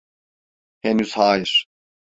[0.81, 1.65] Henüz hayır.